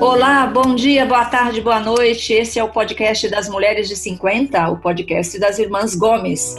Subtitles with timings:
[0.00, 2.34] Olá, bom dia, boa tarde, boa noite.
[2.34, 6.54] Esse é o podcast das Mulheres de 50, o podcast das Irmãs Gomes.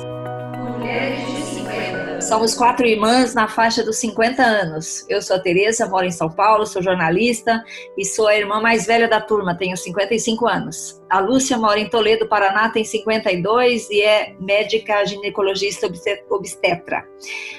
[0.58, 2.22] Mulheres de 50.
[2.22, 5.06] Somos quatro irmãs na faixa dos 50 anos.
[5.08, 7.64] Eu sou a Tereza, moro em São Paulo, sou jornalista
[7.96, 11.00] e sou a irmã mais velha da turma, tenho 55 anos.
[11.10, 15.90] A Lúcia mora em Toledo, Paraná, tem 52 e é médica ginecologista
[16.30, 17.06] obstetra.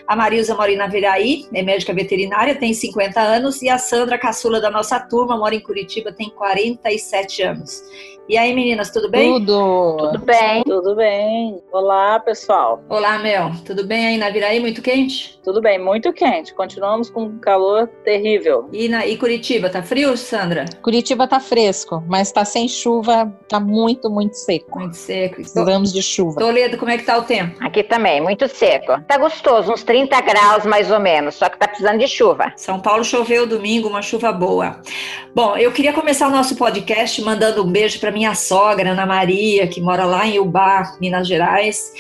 [0.07, 3.63] A Marilza mora em Naviraí, é médica veterinária, tem 50 anos.
[3.63, 7.83] E a Sandra, caçula da nossa turma, mora em Curitiba, tem 47 anos.
[8.29, 9.33] E aí, meninas, tudo bem?
[9.33, 9.97] Tudo.
[9.97, 10.63] Tudo bem.
[10.63, 11.63] Tudo bem.
[11.73, 12.85] Olá, pessoal.
[12.87, 13.53] Olá, Mel.
[13.65, 14.61] Tudo bem aí na Viraí?
[14.61, 15.41] Muito quente?
[15.43, 16.53] Tudo bem, muito quente.
[16.53, 18.69] Continuamos com um calor terrível.
[18.71, 20.67] E, na, e Curitiba, tá frio, Sandra?
[20.83, 24.79] Curitiba tá fresco, mas tá sem chuva, tá muito, muito seco.
[24.79, 25.37] Muito seco.
[25.37, 26.39] Precisamos de chuva.
[26.39, 27.57] Toledo, como é que tá o tempo?
[27.61, 29.01] Aqui também, muito seco.
[29.03, 32.53] Tá gostoso, uns 30 graus mais ou menos, só que tá precisando de chuva.
[32.57, 34.81] São Paulo choveu domingo, uma chuva boa.
[35.35, 39.67] Bom, eu queria começar o nosso podcast mandando um beijo para minha sogra, Ana Maria,
[39.67, 41.93] que mora lá em Ubá, Minas Gerais,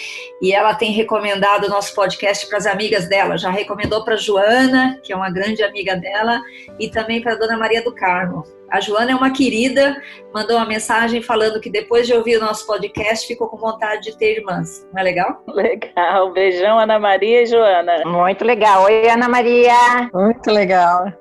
[0.42, 3.38] e ela tem recomendado o nosso podcast para as amigas dela.
[3.38, 6.40] Já recomendou para Joana, que é uma grande amiga dela,
[6.78, 8.57] e também para Dona Maria do Carmo.
[8.70, 9.96] A Joana é uma querida,
[10.32, 14.18] mandou uma mensagem falando que depois de ouvir o nosso podcast ficou com vontade de
[14.18, 14.86] ter irmãs.
[14.92, 15.42] Não é legal?
[15.48, 16.32] Legal.
[16.32, 18.02] Beijão, Ana Maria e Joana.
[18.04, 18.84] Muito legal.
[18.84, 20.10] Oi, Ana Maria.
[20.12, 21.12] Muito legal.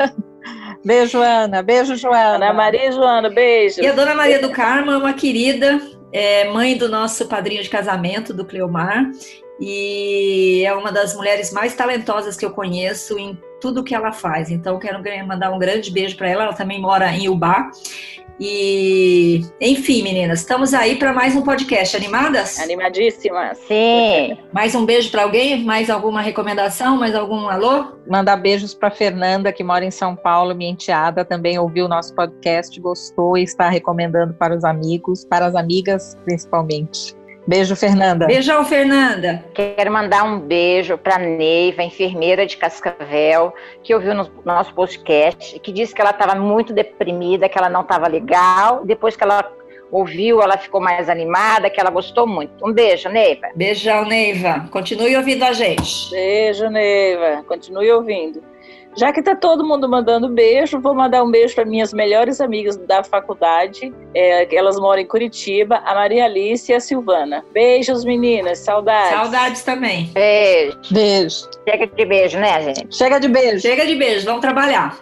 [0.84, 1.62] Beijo, Ana.
[1.62, 2.36] Beijo, Joana.
[2.36, 3.80] Ana Maria e Joana, beijo.
[3.80, 5.80] E a Dona Maria do Carmo é uma querida,
[6.12, 9.10] é mãe do nosso padrinho de casamento, do Cleomar,
[9.58, 14.50] e é uma das mulheres mais talentosas que eu conheço em tudo que ela faz.
[14.50, 16.44] Então, quero mandar um grande beijo para ela.
[16.44, 17.70] Ela também mora em Ubá.
[18.38, 21.96] E, enfim, meninas, estamos aí para mais um podcast.
[21.96, 22.58] Animadas?
[22.58, 23.56] Animadíssimas.
[23.66, 24.36] Sim.
[24.52, 25.64] Mais um beijo para alguém?
[25.64, 26.98] Mais alguma recomendação?
[26.98, 27.86] Mais algum alô?
[28.06, 32.14] Mandar beijos para Fernanda, que mora em São Paulo, minha enteada, também ouviu o nosso
[32.14, 37.16] podcast, gostou e está recomendando para os amigos, para as amigas principalmente.
[37.46, 38.26] Beijo, Fernanda.
[38.26, 39.44] Beijão, Fernanda.
[39.54, 45.70] Quero mandar um beijo para Neiva, enfermeira de Cascavel, que ouviu no nosso podcast, que
[45.70, 48.84] disse que ela estava muito deprimida, que ela não estava legal.
[48.84, 49.44] Depois que ela
[49.92, 52.66] ouviu, ela ficou mais animada, que ela gostou muito.
[52.66, 53.48] Um beijo, Neiva.
[53.54, 54.66] Beijão, Neiva.
[54.70, 56.10] Continue ouvindo a gente.
[56.10, 57.44] Beijo, Neiva.
[57.46, 58.42] Continue ouvindo.
[58.96, 62.76] Já que tá todo mundo mandando beijo, vou mandar um beijo para minhas melhores amigas
[62.76, 63.92] da faculdade.
[64.14, 67.44] É, elas moram em Curitiba, a Maria Alice e a Silvana.
[67.52, 68.60] Beijos, meninas.
[68.60, 69.10] Saudades.
[69.10, 70.10] Saudades também.
[70.12, 70.78] Beijo.
[70.90, 71.48] Beijo.
[71.68, 72.96] Chega de beijo, né, gente?
[72.96, 73.60] Chega de beijo.
[73.60, 74.26] Chega de beijo.
[74.26, 74.96] Vamos trabalhar.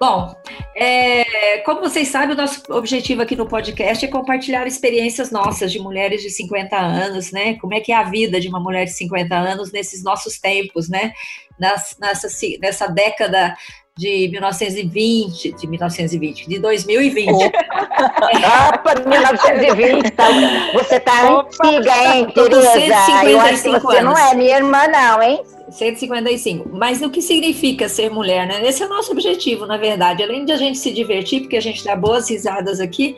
[0.00, 0.34] Bom,
[0.76, 5.78] é, como vocês sabem, o nosso objetivo aqui no podcast é compartilhar experiências nossas de
[5.78, 7.54] mulheres de 50 anos, né?
[7.60, 10.88] Como é que é a vida de uma mulher de 50 anos nesses nossos tempos,
[10.88, 11.12] né?
[11.58, 12.28] Nas, nessa,
[12.60, 13.54] nessa década
[13.96, 17.30] de 1920, de 1920, de 2020.
[17.32, 20.24] Opa, 1920, tá,
[20.72, 23.24] você tá Opa, antiga, hein, Tereza?
[23.24, 24.02] Eu acho que você anos.
[24.02, 25.40] não é minha irmã, não, hein?
[25.70, 26.70] 155.
[26.72, 28.66] Mas o que significa ser mulher, né?
[28.66, 30.24] Esse é o nosso objetivo, na verdade.
[30.24, 33.16] Além de a gente se divertir, porque a gente dá boas risadas aqui,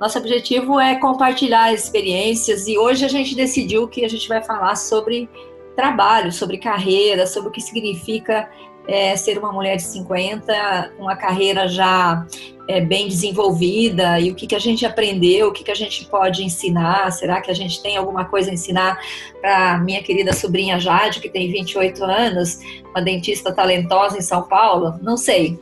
[0.00, 4.74] nosso objetivo é compartilhar experiências e hoje a gente decidiu que a gente vai falar
[4.74, 5.28] sobre
[5.76, 8.48] trabalho, sobre carreira, sobre o que significa
[8.88, 12.26] é, ser uma mulher de 50, uma carreira já
[12.68, 16.04] é, bem desenvolvida e o que, que a gente aprendeu, o que, que a gente
[16.06, 17.10] pode ensinar.
[17.12, 18.98] Será que a gente tem alguma coisa a ensinar
[19.40, 22.58] para minha querida sobrinha Jade, que tem 28 anos,
[22.90, 24.94] uma dentista talentosa em São Paulo?
[25.02, 25.58] Não sei.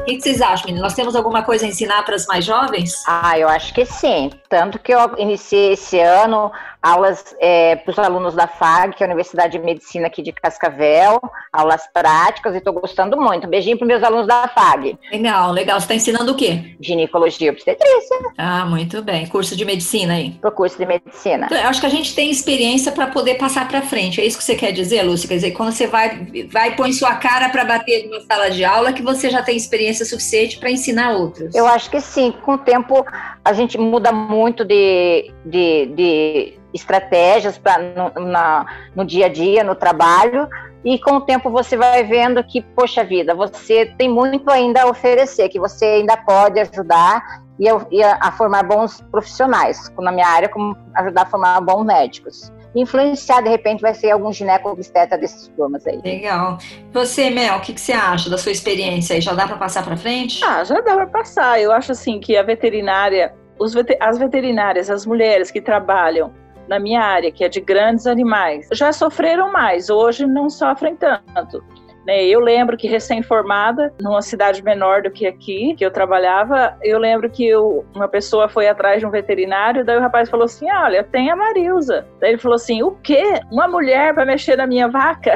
[0.00, 0.82] O que, que vocês acham, meninas?
[0.82, 3.02] Nós temos alguma coisa a ensinar para as mais jovens?
[3.06, 4.30] Ah, eu acho que sim.
[4.48, 6.50] Tanto que eu iniciei esse ano
[6.82, 10.32] aulas é, para os alunos da FAG, que é a Universidade de Medicina aqui de
[10.32, 11.20] Cascavel,
[11.52, 13.46] aulas práticas, e estou gostando muito.
[13.46, 14.98] Um beijinho para meus alunos da FAG.
[15.12, 15.80] Legal, legal.
[15.80, 16.76] Você está ensinando o quê?
[16.80, 18.16] Ginecologia e obstetrícia.
[18.36, 19.26] Ah, muito bem.
[19.26, 20.30] Curso de medicina aí?
[20.40, 21.46] Pro curso de medicina.
[21.46, 24.20] Então, eu acho que a gente tem experiência para poder passar para frente.
[24.20, 25.28] É isso que você quer dizer, Lúcia?
[25.28, 28.92] Quer dizer, quando você vai, vai põe sua cara para bater numa sala de aula,
[28.92, 31.54] que você já tem experiência suficiente para ensinar outros.
[31.54, 32.32] Eu acho que sim.
[32.42, 33.04] Com o tempo,
[33.44, 39.64] a gente muda muito de, de, de estratégias para no, na, no dia a dia,
[39.64, 40.48] no trabalho,
[40.84, 44.86] e com o tempo você vai vendo que, poxa vida, você tem muito ainda a
[44.86, 50.12] oferecer, que você ainda pode ajudar e a, e a, a formar bons profissionais, na
[50.12, 54.68] minha área, como ajudar a formar bons médicos influenciar, de repente, vai ser algum gineco
[54.68, 56.00] obstetra desses turmas aí.
[56.04, 56.58] Legal.
[56.92, 59.20] Você, Mel, o que, que, você acha da sua experiência aí?
[59.20, 60.44] Já dá para passar para frente?
[60.44, 61.60] Ah, já dá para passar.
[61.60, 66.32] Eu acho assim que a veterinária, os, as veterinárias, as mulheres que trabalham
[66.68, 71.64] na minha área, que é de grandes animais, já sofreram mais, hoje não sofrem tanto.
[72.08, 72.24] Né?
[72.24, 77.28] Eu lembro que recém-formada, numa cidade menor do que aqui, que eu trabalhava, eu lembro
[77.28, 81.04] que eu, uma pessoa foi atrás de um veterinário, daí o rapaz falou assim: Olha,
[81.04, 82.06] tem a Marilza.
[82.18, 83.40] Daí ele falou assim: O quê?
[83.52, 85.34] Uma mulher vai mexer na minha vaca?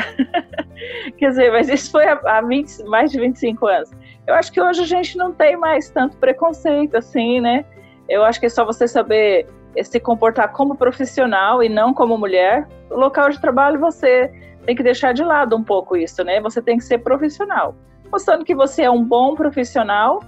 [1.19, 3.91] Quer dizer, mas isso foi há 20, mais de 25 anos.
[4.27, 7.67] Eu acho que hoje a gente não tem mais tanto preconceito assim, né?
[8.09, 9.47] Eu acho que é só você saber
[9.83, 12.69] se comportar como profissional e não como mulher.
[12.91, 14.31] O local de trabalho você
[14.67, 16.41] tem que deixar de lado um pouco isso, né?
[16.41, 17.75] Você tem que ser profissional.
[18.11, 20.21] Mostrando que você é um bom profissional,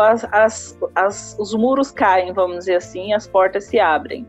[0.00, 4.26] as, as, as, os muros caem, vamos dizer assim, as portas se abrem.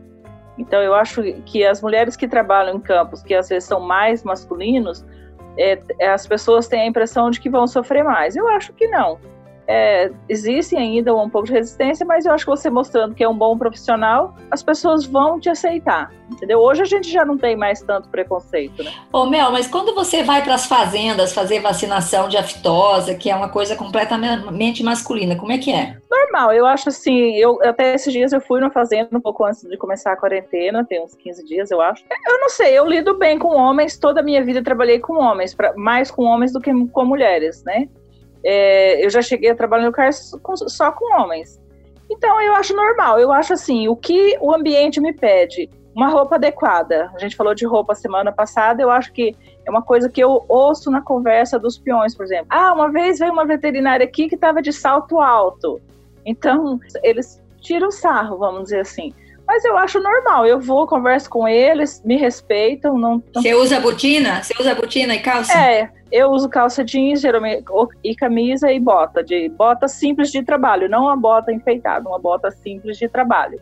[0.56, 4.22] Então, eu acho que as mulheres que trabalham em campos, que às vezes são mais
[4.22, 5.04] masculinos,
[5.58, 8.36] é, as pessoas têm a impressão de que vão sofrer mais.
[8.36, 9.18] Eu acho que não
[9.72, 13.28] é, existe ainda um pouco de resistência, mas eu acho que você mostrando que é
[13.28, 16.58] um bom profissional, as pessoas vão te aceitar, entendeu?
[16.58, 18.92] Hoje a gente já não tem mais tanto preconceito, né?
[19.10, 23.34] Ô Mel, mas quando você vai para as fazendas fazer vacinação de aftosa, que é
[23.34, 25.96] uma coisa completamente masculina, como é que é?
[26.10, 29.62] Normal, eu acho assim, eu até esses dias eu fui na fazenda um pouco antes
[29.62, 32.04] de começar a quarentena, tem uns 15 dias, eu acho.
[32.28, 35.54] Eu não sei, eu lido bem com homens, toda a minha vida trabalhei com homens,
[35.54, 37.88] pra, mais com homens do que com mulheres, né?
[38.44, 40.32] É, eu já cheguei a trabalhar no CARS
[40.68, 41.60] só com homens.
[42.10, 46.34] Então eu acho normal, eu acho assim, o que o ambiente me pede, uma roupa
[46.34, 47.10] adequada.
[47.14, 49.34] A gente falou de roupa semana passada, eu acho que
[49.64, 52.46] é uma coisa que eu ouço na conversa dos peões, por exemplo.
[52.50, 55.80] Ah, uma vez veio uma veterinária aqui que estava de salto alto.
[56.24, 59.12] Então, eles tiram sarro, vamos dizer assim.
[59.52, 62.96] Mas eu acho normal, eu vou, converso com eles, me respeitam.
[62.96, 63.42] Não, não...
[63.42, 64.42] Você usa botina?
[64.42, 65.52] Você usa botina e calça?
[65.52, 67.62] É, eu uso calça jeans geralmente,
[68.02, 72.50] e camisa e bota, de bota simples de trabalho, não uma bota enfeitada, uma bota
[72.50, 73.60] simples de trabalho.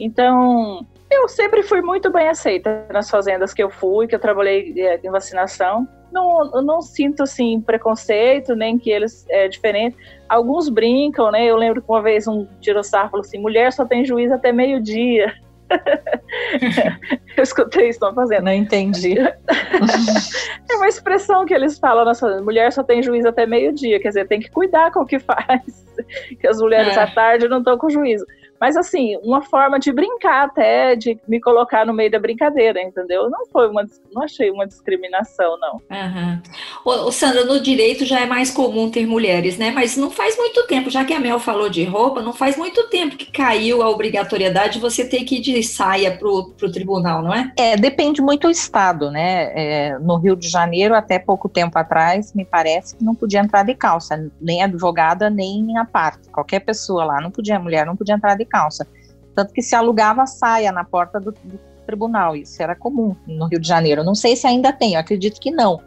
[0.00, 4.74] Então, eu sempre fui muito bem aceita nas fazendas que eu fui, que eu trabalhei
[4.78, 5.86] é, em vacinação.
[6.12, 9.96] Não, não sinto assim preconceito, nem que eles é diferente.
[10.28, 11.44] Alguns brincam, né?
[11.46, 15.32] Eu lembro que uma vez um tirossar falou assim: mulher só tem juiz até meio-dia.
[17.36, 18.42] eu escutei isso na fazenda.
[18.42, 19.16] Não entendi.
[20.70, 22.42] é uma expressão que eles falam na fazenda.
[22.42, 25.86] Mulher só tem juízo até meio-dia, quer dizer, tem que cuidar com o que faz.
[26.40, 27.02] que as mulheres é.
[27.02, 28.24] à tarde não estão com juízo.
[28.60, 33.30] Mas, assim, uma forma de brincar até, de me colocar no meio da brincadeira, entendeu?
[33.30, 35.80] Não foi uma, não achei uma discriminação, não.
[35.90, 36.42] Uhum.
[36.84, 39.70] Ô, Sandra, no direito já é mais comum ter mulheres, né?
[39.70, 42.88] Mas não faz muito tempo, já que a Mel falou de roupa, não faz muito
[42.88, 47.22] tempo que caiu a obrigatoriedade de você ter que ir de saia para o tribunal,
[47.22, 47.52] não é?
[47.56, 49.52] É, depende muito do estado, né?
[49.54, 53.62] É, no Rio de Janeiro, até pouco tempo atrás, me parece que não podia entrar
[53.62, 56.28] de calça, nem advogada, nem a parte.
[56.28, 58.86] Qualquer pessoa lá, não podia, mulher não podia entrar de calça.
[59.34, 63.60] Tanto que se alugava saia na porta do, do tribunal, isso era comum no Rio
[63.60, 64.04] de Janeiro.
[64.04, 65.80] Não sei se ainda tem, acredito que não.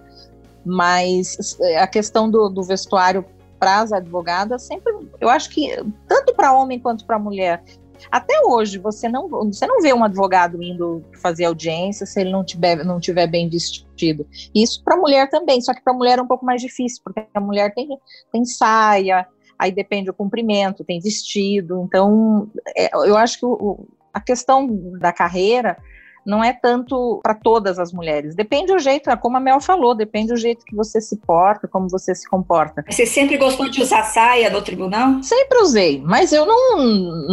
[0.65, 3.25] Mas é, a questão do, do vestuário
[3.59, 5.69] para as advogadas sempre, eu acho que
[6.07, 7.63] tanto para homem quanto para mulher.
[8.11, 12.43] Até hoje você não você não vê um advogado indo fazer audiência se ele não
[12.43, 14.27] tiver não tiver bem vestido.
[14.53, 17.39] Isso para mulher também, só que para mulher é um pouco mais difícil porque a
[17.39, 17.87] mulher tem
[18.31, 19.25] tem saia,
[19.63, 21.83] aí depende do comprimento, tem vestido.
[21.85, 24.67] Então, é, eu acho que o, a questão
[24.99, 25.77] da carreira
[26.25, 28.35] não é tanto para todas as mulheres.
[28.35, 31.67] Depende do jeito, é como a Mel falou, depende do jeito que você se porta,
[31.67, 32.83] como você se comporta.
[32.89, 35.21] Você sempre gostou de usar saia no tribunal?
[35.21, 36.77] Sempre usei, mas eu não,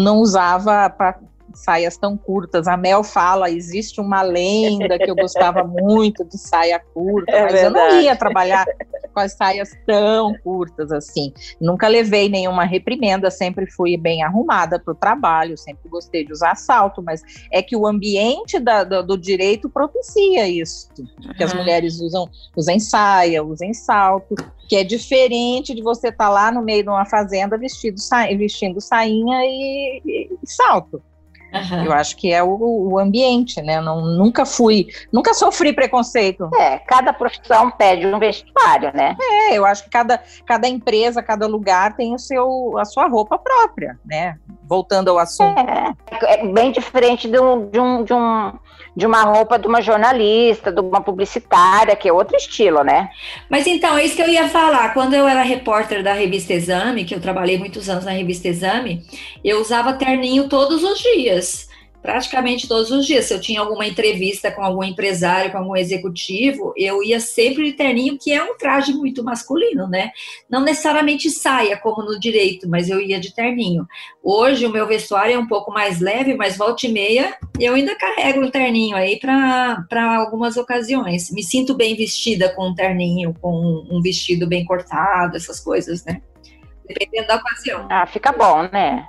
[0.03, 1.19] não usava para
[1.55, 2.67] saias tão curtas.
[2.67, 7.53] A Mel fala, existe uma lenda que eu gostava muito de saia curta, é mas
[7.53, 7.67] verdade.
[7.67, 8.67] eu não ia trabalhar
[9.13, 11.33] com as saias tão curtas assim.
[11.61, 16.55] Nunca levei nenhuma reprimenda, sempre fui bem arrumada para o trabalho, sempre gostei de usar
[16.55, 20.89] salto, mas é que o ambiente da, do, do, direito propicia isso,
[21.37, 24.35] que as mulheres usam, usem saia, usem salto,
[24.69, 27.97] que é diferente de você estar tá lá no meio de uma fazenda vestido,
[28.39, 31.03] vestindo sainha e, e salto.
[31.53, 31.85] Uhum.
[31.85, 33.81] Eu acho que é o, o ambiente, né?
[33.81, 36.49] Não, nunca fui, nunca sofri preconceito.
[36.55, 39.17] É, cada profissão pede um vestuário, né?
[39.21, 43.39] É, eu acho que cada, cada empresa, cada lugar tem o seu, a sua roupa
[43.39, 44.37] própria, né?
[44.69, 45.59] Voltando ao assunto.
[45.59, 45.95] É,
[46.35, 48.53] é bem diferente de um, de um, de um
[49.01, 53.09] de uma roupa de uma jornalista, de uma publicitária, que é outro estilo, né?
[53.49, 54.93] Mas então, é isso que eu ia falar.
[54.93, 59.03] Quando eu era repórter da revista Exame, que eu trabalhei muitos anos na revista Exame,
[59.43, 61.70] eu usava terninho todos os dias.
[62.03, 63.27] Praticamente todos os dias.
[63.27, 67.73] Se eu tinha alguma entrevista com algum empresário, com algum executivo, eu ia sempre de
[67.73, 70.11] terninho, que é um traje muito masculino, né?
[70.49, 73.87] Não necessariamente saia, como no direito, mas eu ia de terninho.
[74.23, 77.95] Hoje o meu vestuário é um pouco mais leve, mas volta e meia eu ainda
[77.95, 81.31] carrego o terninho aí para algumas ocasiões.
[81.31, 86.23] Me sinto bem vestida com um terninho, com um vestido bem cortado, essas coisas, né?
[86.95, 87.87] dependendo da ocasião.
[87.91, 89.07] Ah, fica bom, né?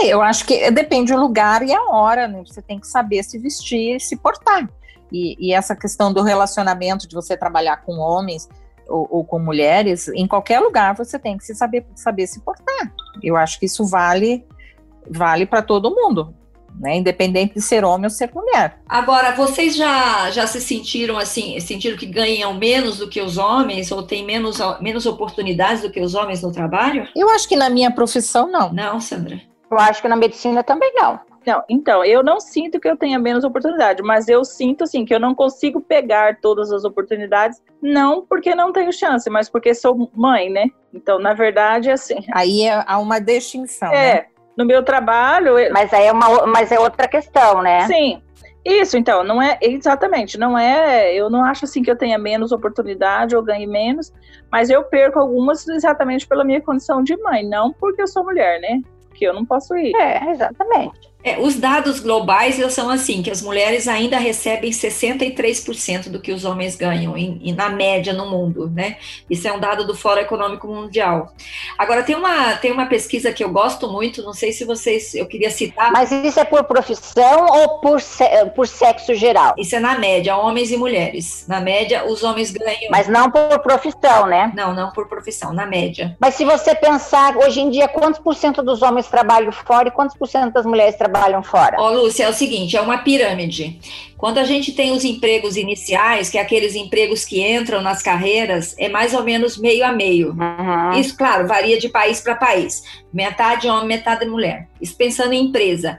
[0.00, 2.42] É, eu acho que depende do lugar e a hora, né?
[2.46, 4.68] Você tem que saber se vestir e se portar.
[5.10, 8.48] E, e essa questão do relacionamento, de você trabalhar com homens
[8.88, 12.92] ou, ou, com mulheres, em qualquer lugar você tem que se saber, saber se portar.
[13.22, 14.44] Eu acho que isso vale
[15.10, 16.34] vale para todo mundo
[16.78, 16.96] né?
[16.96, 18.78] Independente de ser homem ou ser mulher.
[18.88, 23.90] Agora, vocês já, já se sentiram assim, sentiram que ganham menos do que os homens
[23.90, 27.06] ou têm menos, menos oportunidades do que os homens no trabalho?
[27.14, 28.72] Eu acho que na minha profissão, não.
[28.72, 29.40] Não, Sandra?
[29.72, 31.18] Eu acho que na medicina também não.
[31.44, 35.12] Não, então, eu não sinto que eu tenha menos oportunidade, mas eu sinto, assim, que
[35.12, 40.08] eu não consigo pegar todas as oportunidades, não porque não tenho chance, mas porque sou
[40.14, 40.66] mãe, né?
[40.94, 42.18] Então, na verdade, assim...
[42.32, 44.26] Aí é, há uma distinção, É, né?
[44.56, 45.54] no meu trabalho.
[45.72, 47.86] Mas aí é uma, mas é outra questão, né?
[47.86, 48.22] Sim.
[48.64, 52.52] Isso, então, não é exatamente, não é, eu não acho assim que eu tenha menos
[52.52, 54.12] oportunidade ou ganhe menos,
[54.52, 58.60] mas eu perco algumas exatamente pela minha condição de mãe, não porque eu sou mulher,
[58.60, 58.80] né?
[59.12, 59.94] Porque eu não posso ir.
[59.94, 61.11] É, exatamente.
[61.24, 66.44] É, os dados globais são assim, que as mulheres ainda recebem 63% do que os
[66.44, 68.96] homens ganham, em, em, na média no mundo, né?
[69.30, 71.32] Isso é um dado do Fórum Econômico Mundial.
[71.78, 75.26] Agora, tem uma, tem uma pesquisa que eu gosto muito, não sei se vocês, eu
[75.26, 75.92] queria citar.
[75.92, 78.00] Mas isso é por profissão ou por,
[78.56, 79.54] por sexo geral?
[79.56, 81.44] Isso é na média, homens e mulheres.
[81.46, 82.90] Na média, os homens ganham...
[82.90, 84.50] Mas não por profissão, né?
[84.56, 86.16] Não, não por profissão, na média.
[86.18, 89.90] Mas se você pensar, hoje em dia, quantos por cento dos homens trabalham fora e
[89.92, 91.76] quantos por cento das mulheres trabalham trabalham fora?
[91.78, 93.78] Ó, Lúcia, é o seguinte, é uma pirâmide.
[94.16, 98.74] Quando a gente tem os empregos iniciais, que é aqueles empregos que entram nas carreiras,
[98.78, 100.30] é mais ou menos meio a meio.
[100.30, 100.98] Uhum.
[100.98, 102.82] Isso, claro, varia de país para país.
[103.12, 104.68] Metade homem, metade mulher.
[104.80, 105.98] Isso pensando em empresa.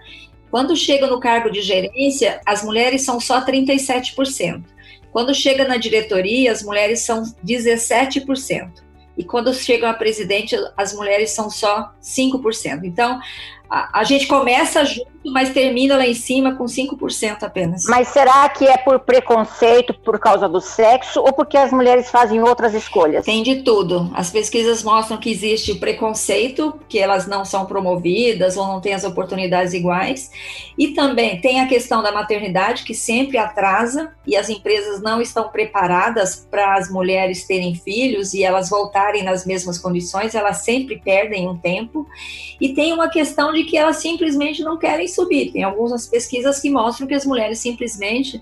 [0.49, 4.63] Quando chega no cargo de gerência, as mulheres são só 37%.
[5.11, 8.83] Quando chega na diretoria, as mulheres são 17%.
[9.15, 12.83] E quando chegam a presidente, as mulheres são só 5%.
[12.83, 13.19] Então,
[13.91, 17.85] a, gente começa junto, mas termina lá em cima com 5% apenas.
[17.85, 22.39] Mas será que é por preconceito por causa do sexo ou porque as mulheres fazem
[22.39, 23.25] outras escolhas?
[23.25, 24.11] Tem de tudo.
[24.13, 29.03] As pesquisas mostram que existe preconceito, que elas não são promovidas ou não têm as
[29.03, 30.29] oportunidades iguais.
[30.77, 35.49] E também tem a questão da maternidade, que sempre atrasa e as empresas não estão
[35.49, 41.49] preparadas para as mulheres terem filhos e elas voltarem nas mesmas condições, elas sempre perdem
[41.49, 42.07] um tempo.
[42.61, 45.51] E tem uma questão de que elas simplesmente não querem subir.
[45.51, 48.41] Tem algumas pesquisas que mostram que as mulheres simplesmente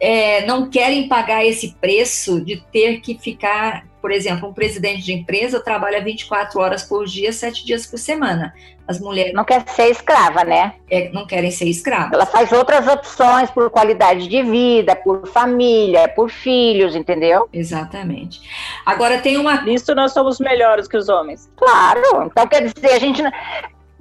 [0.00, 5.12] é, não querem pagar esse preço de ter que ficar, por exemplo, um presidente de
[5.12, 8.54] empresa trabalha 24 horas por dia, 7 dias por semana.
[8.88, 9.34] As mulheres.
[9.34, 10.74] Não quer ser escrava, né?
[10.90, 12.12] É, não querem ser escravas.
[12.12, 17.48] Ela faz outras opções por qualidade de vida, por família, por filhos, entendeu?
[17.52, 18.40] Exatamente.
[18.84, 19.62] Agora tem uma.
[19.62, 21.48] Nisso nós somos melhores que os homens.
[21.56, 22.24] Claro.
[22.24, 23.22] Então, quer dizer, a gente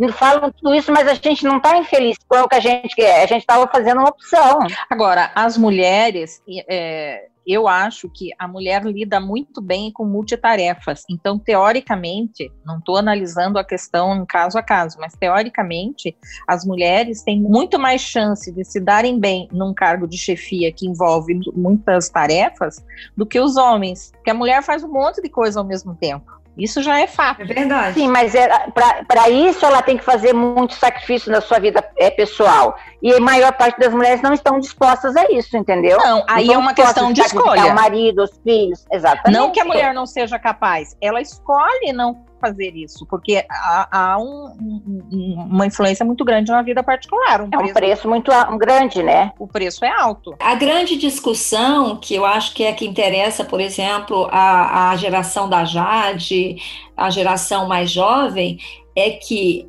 [0.08, 3.24] falam tudo isso, mas a gente não está infeliz com o que a gente quer.
[3.24, 4.60] A gente estava fazendo uma opção.
[4.90, 11.04] Agora, as mulheres, é, eu acho que a mulher lida muito bem com multitarefas.
[11.10, 16.16] Então, teoricamente, não estou analisando a questão caso a caso, mas teoricamente,
[16.48, 20.88] as mulheres têm muito mais chance de se darem bem num cargo de chefia que
[20.88, 22.86] envolve muitas tarefas
[23.18, 24.12] do que os homens.
[24.12, 26.39] Porque a mulher faz um monte de coisa ao mesmo tempo.
[26.60, 27.42] Isso já é fato.
[27.42, 27.94] É verdade.
[27.94, 28.48] Sim, mas é,
[29.08, 32.78] para isso ela tem que fazer muito sacrifício na sua vida é, pessoal.
[33.02, 35.98] E a maior parte das mulheres não estão dispostas a isso, entendeu?
[35.98, 37.68] Não, aí não é uma questão de escolha.
[37.68, 39.38] O marido, os filhos, exatamente.
[39.38, 44.18] Não que a mulher não seja capaz, ela escolhe não fazer isso, porque há, há
[44.18, 44.56] um,
[45.12, 47.42] um, uma influência muito grande na vida particular.
[47.42, 49.32] Um é um preço muito grande, né?
[49.38, 50.36] O preço é alto.
[50.40, 55.50] A grande discussão, que eu acho que é que interessa, por exemplo, a, a geração
[55.50, 56.58] da Jade,
[56.96, 58.58] a geração mais jovem,
[58.96, 59.69] é que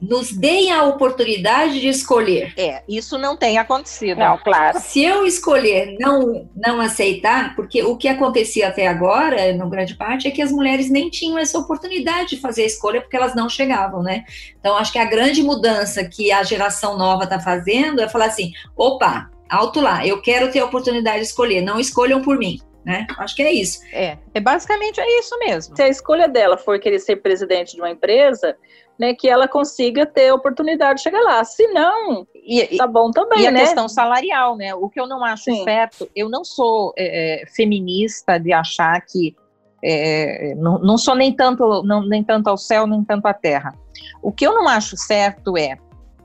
[0.00, 2.52] nos deem a oportunidade de escolher.
[2.56, 4.18] É, isso não tem acontecido.
[4.18, 4.78] Não, claro.
[4.80, 10.28] Se eu escolher não, não aceitar, porque o que acontecia até agora, no grande parte,
[10.28, 13.48] é que as mulheres nem tinham essa oportunidade de fazer a escolha porque elas não
[13.48, 14.24] chegavam, né?
[14.58, 18.52] Então, acho que a grande mudança que a geração nova está fazendo é falar assim:
[18.76, 22.60] opa, alto lá, eu quero ter a oportunidade de escolher, não escolham por mim.
[22.84, 23.06] Né?
[23.18, 23.80] Acho que é isso.
[23.92, 25.76] É, é basicamente é isso mesmo.
[25.76, 28.56] Se a escolha dela for querer ser presidente de uma empresa,
[28.98, 31.44] né, que ela consiga ter oportunidade de chegar lá.
[31.44, 33.60] Se não, E, tá bom também, e a né?
[33.60, 34.74] questão salarial, né?
[34.74, 35.62] O que eu não acho Sim.
[35.62, 39.36] certo, eu não sou é, é, feminista de achar que
[39.82, 43.72] é, não, não, sou nem tanto, não, nem tanto ao céu, nem tanto à terra.
[44.20, 45.78] O que eu não acho certo é,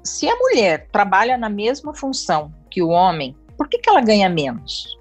[0.03, 4.27] se a mulher trabalha na mesma função que o homem, por que, que ela ganha
[4.27, 4.97] menos?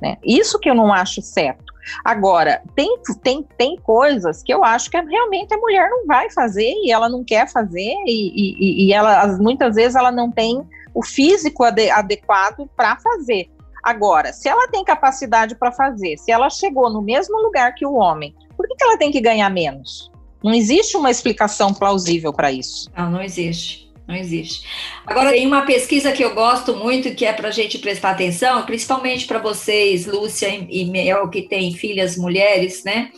[0.00, 0.16] Né?
[0.22, 1.71] Isso que eu não acho certo.
[2.04, 6.72] Agora, tem, tem, tem coisas que eu acho que realmente a mulher não vai fazer
[6.82, 10.62] e ela não quer fazer, e, e, e ela, muitas vezes ela não tem
[10.94, 13.50] o físico ade, adequado para fazer.
[13.82, 17.94] Agora, se ela tem capacidade para fazer, se ela chegou no mesmo lugar que o
[17.94, 20.10] homem, por que, que ela tem que ganhar menos?
[20.42, 22.90] Não existe uma explicação plausível para isso.
[22.96, 23.91] Não, não existe.
[24.12, 24.62] Não existe.
[25.06, 28.62] Agora, tem uma pesquisa que eu gosto muito, que é para a gente prestar atenção,
[28.66, 33.10] principalmente para vocês, Lúcia e Mel, que têm filhas mulheres, né?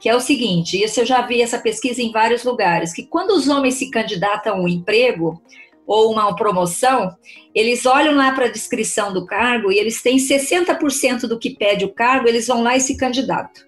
[0.00, 3.30] Que é o seguinte: isso eu já vi essa pesquisa em vários lugares, que quando
[3.30, 5.40] os homens se candidatam a um emprego,
[5.86, 7.14] ou uma promoção,
[7.54, 11.84] eles olham lá para a descrição do cargo e eles têm 60% do que pede
[11.84, 13.62] o cargo, eles vão lá e se candidatam.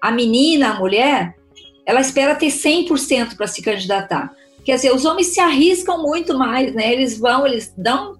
[0.00, 1.34] A menina, a mulher,
[1.84, 4.32] ela espera ter 100% para se candidatar.
[4.64, 6.92] Quer dizer, os homens se arriscam muito mais, né?
[6.92, 8.16] Eles vão, eles dão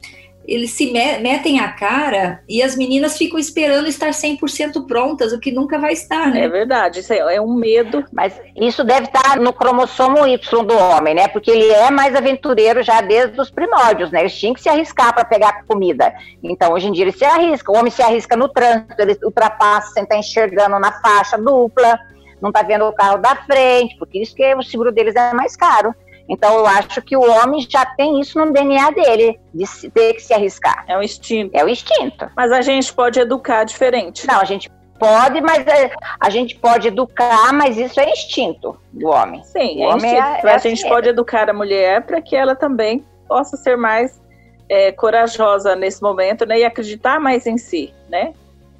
[0.50, 5.52] eles se metem a cara e as meninas ficam esperando estar 100% prontas, o que
[5.52, 6.44] nunca vai estar, né?
[6.44, 8.04] É verdade, isso é um medo.
[8.12, 11.28] Mas isso deve estar no cromossomo Y do homem, né?
[11.28, 14.20] Porque ele é mais aventureiro já desde os primórdios, né?
[14.20, 16.12] Eles tinham que se arriscar para pegar comida.
[16.42, 17.70] Então, hoje em dia, ele se arrisca.
[17.70, 21.96] O homem se arrisca no trânsito, ele ultrapassa sem estar enxergando na faixa dupla,
[22.42, 25.54] não está vendo o carro da frente, porque isso que o seguro deles é mais
[25.54, 25.94] caro.
[26.30, 30.20] Então, eu acho que o homem já tem isso no DNA dele, de ter que
[30.20, 30.84] se arriscar.
[30.86, 31.50] É o instinto.
[31.52, 32.30] É o instinto.
[32.36, 34.28] Mas a gente pode educar diferente.
[34.28, 39.08] Não, a gente pode, mas é, a gente pode educar, mas isso é instinto do
[39.08, 39.42] homem.
[39.42, 40.46] Sim, o é homem instinto.
[40.46, 43.76] É, é a gente assim pode educar a mulher para que ela também possa ser
[43.76, 44.22] mais
[44.68, 46.60] é, corajosa nesse momento, né?
[46.60, 48.34] E acreditar mais em si, né?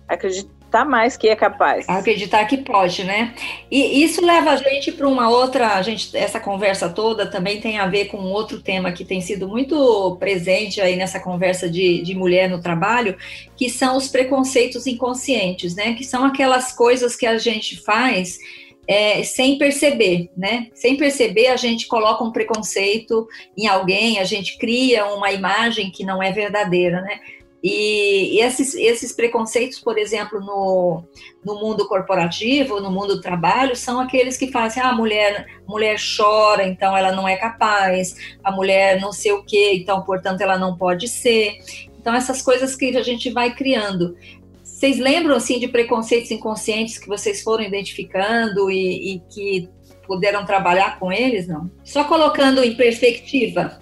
[0.07, 1.89] Acreditar acreditar mais que é capaz.
[1.89, 3.35] Acreditar que pode, né?
[3.71, 7.79] E isso leva a gente para uma outra, a gente, essa conversa toda também tem
[7.79, 12.15] a ver com outro tema que tem sido muito presente aí nessa conversa de, de
[12.15, 13.17] mulher no trabalho,
[13.57, 15.95] que são os preconceitos inconscientes, né?
[15.95, 18.39] Que são aquelas coisas que a gente faz
[18.87, 20.69] é, sem perceber, né?
[20.75, 26.05] Sem perceber, a gente coloca um preconceito em alguém, a gente cria uma imagem que
[26.05, 27.21] não é verdadeira, né?
[27.63, 31.05] E, esses, esses preconceitos, por exemplo, no,
[31.45, 35.97] no mundo corporativo, no mundo do trabalho, são aqueles que fazem, ah, a mulher, mulher
[36.17, 40.59] chora, então ela não é capaz, a mulher não sei o quê, então, portanto, ela
[40.59, 41.59] não pode ser.
[41.99, 44.17] Então, essas coisas que a gente vai criando.
[44.65, 49.69] Vocês lembram, assim, de preconceitos inconscientes que vocês foram identificando e, e que
[50.07, 51.71] puderam trabalhar com eles, não?
[51.85, 53.79] Só colocando em perspectiva,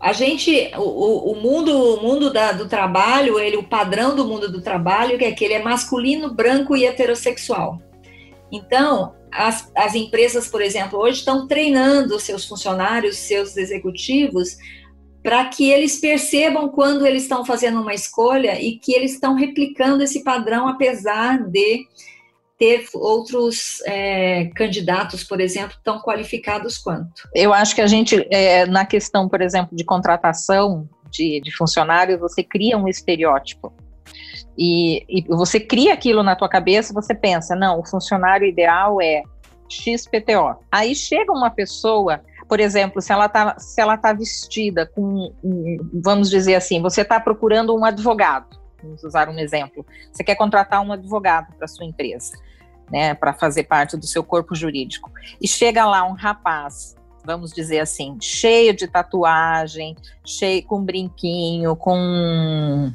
[0.00, 4.50] a gente, o, o mundo, o mundo da, do trabalho, ele, o padrão do mundo
[4.50, 7.80] do trabalho é que ele é masculino, branco e heterossexual.
[8.52, 14.56] Então, as, as empresas, por exemplo, hoje estão treinando seus funcionários, seus executivos,
[15.22, 20.02] para que eles percebam quando eles estão fazendo uma escolha e que eles estão replicando
[20.02, 21.84] esse padrão, apesar de
[22.58, 27.28] ter outros é, candidatos, por exemplo, tão qualificados quanto.
[27.34, 32.18] Eu acho que a gente, é, na questão, por exemplo, de contratação de, de funcionários,
[32.18, 33.72] você cria um estereótipo.
[34.56, 39.22] E, e, você cria aquilo na tua cabeça, você pensa, não, o funcionário ideal é
[39.68, 40.56] XPTO.
[40.72, 45.30] Aí chega uma pessoa, por exemplo, se ela está se ela tá vestida com,
[45.92, 49.84] vamos dizer assim, você está procurando um advogado, vamos usar um exemplo.
[50.10, 52.32] Você quer contratar um advogado para sua empresa
[52.90, 55.10] né, para fazer parte do seu corpo jurídico.
[55.40, 62.92] E chega lá um rapaz, vamos dizer assim, cheio de tatuagem, cheio com brinquinho, com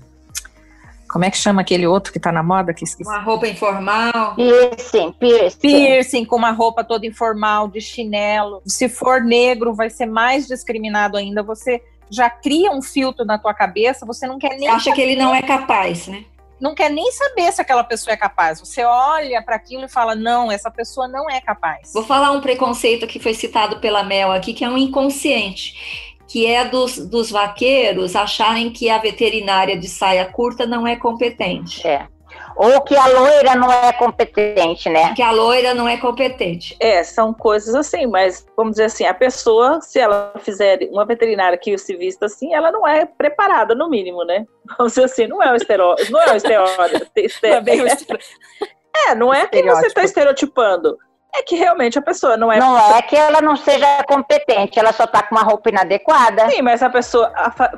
[1.11, 2.73] como é que chama aquele outro que está na moda?
[2.73, 4.33] Que Uma roupa informal.
[4.35, 5.59] Piercing, piercing.
[5.59, 8.61] Piercing, com uma roupa toda informal, de chinelo.
[8.65, 11.43] Se for negro, vai ser mais discriminado ainda.
[11.43, 14.69] Você já cria um filtro na tua cabeça, você não quer nem.
[14.69, 16.23] Você acha que ele não é capaz, né?
[16.61, 18.59] Não quer nem saber se aquela pessoa é capaz.
[18.59, 21.91] Você olha para aquilo e fala: não, essa pessoa não é capaz.
[21.93, 26.45] Vou falar um preconceito que foi citado pela Mel aqui, que é um inconsciente, que
[26.45, 31.85] é dos, dos vaqueiros acharem que a veterinária de saia curta não é competente.
[31.85, 32.07] É.
[32.55, 35.13] Ou que a loira não é competente, né?
[35.15, 36.75] Que a loira não é competente.
[36.79, 41.57] É, são coisas assim, mas vamos dizer assim, a pessoa, se ela fizer uma veterinária
[41.57, 44.45] que se vista assim, ela não é preparada, no mínimo, né?
[44.77, 48.17] Vamos dizer assim, não é o estereótipo, não é o estereótipo.
[49.07, 50.97] é, não é que você está estereotipando.
[51.33, 52.59] É que realmente a pessoa não é.
[52.59, 56.49] Não é que ela não seja competente, ela só tá com uma roupa inadequada.
[56.49, 57.31] Sim, mas a pessoa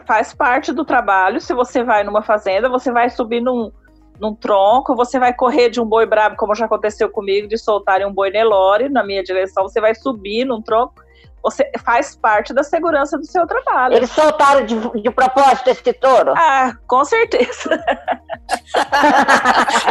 [0.08, 1.40] faz parte do trabalho.
[1.40, 3.72] Se você vai numa fazenda, você vai subir num,
[4.20, 8.06] num tronco, você vai correr de um boi brabo, como já aconteceu comigo, de soltarem
[8.06, 11.04] um boi Nelore na minha direção, você vai subir num tronco
[11.44, 13.96] você faz parte da segurança do seu trabalho.
[13.96, 16.34] Eles soltaram de, de propósito esse touro?
[16.54, 17.70] Ah, com certeza.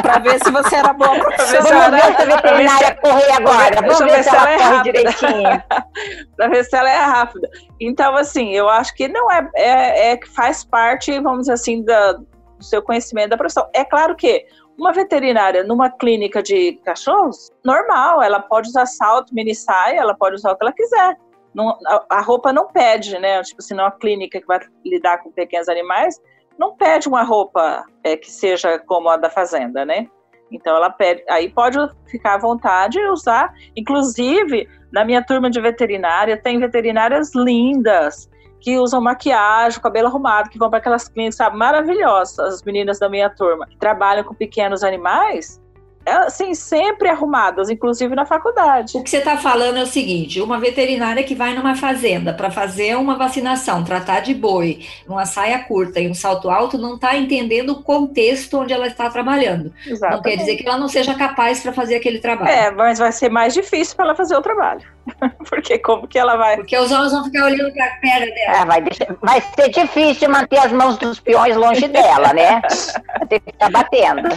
[0.00, 1.62] para ver se você era boa professora.
[1.62, 3.80] Vamos ver se a veterinária correr agora.
[3.80, 5.62] Vamos ver, ver, se, ela, ela corre é direitinho.
[6.36, 7.48] para ver se ela é rápida.
[7.80, 11.82] Então, assim, eu acho que não é, é, é que faz parte, vamos dizer assim,
[11.84, 12.18] da,
[12.62, 13.68] do seu conhecimento da profissão.
[13.74, 14.46] É claro que
[14.78, 20.36] uma veterinária numa clínica de cachorros, normal, ela pode usar salto, mini saia, ela pode
[20.36, 21.16] usar o que ela quiser.
[21.54, 21.76] Não,
[22.08, 23.42] a, roupa não pede, né?
[23.42, 26.18] Tipo, se não uma clínica que vai lidar com pequenos animais,
[26.58, 30.08] não pede uma roupa é, que seja como a da fazenda, né?
[30.50, 33.52] Então ela pede, aí pode ficar à vontade e usar.
[33.76, 38.30] Inclusive, na minha turma de veterinária, tem veterinárias lindas
[38.62, 43.08] que usam maquiagem, cabelo arrumado, que vão para aquelas clínicas sabe, maravilhosas, as meninas da
[43.08, 45.61] minha turma, que trabalham com pequenos animais
[46.06, 48.96] assim, sempre arrumadas, inclusive na faculdade.
[48.96, 52.50] O que você está falando é o seguinte: uma veterinária que vai numa fazenda para
[52.50, 57.16] fazer uma vacinação, tratar de boi, numa saia curta e um salto alto, não está
[57.16, 59.72] entendendo o contexto onde ela está trabalhando.
[59.86, 60.16] Exatamente.
[60.16, 62.50] Não quer dizer que ela não seja capaz para fazer aquele trabalho.
[62.50, 64.82] É, mas vai ser mais difícil para ela fazer o trabalho.
[65.48, 66.56] Porque como que ela vai.
[66.56, 68.56] Porque os homens vão ficar olhando para a perna dela.
[68.56, 69.16] É, vai, deixar...
[69.20, 72.60] vai ser difícil manter as mãos dos peões longe dela, né?
[73.18, 74.28] Vai ter que estar batendo.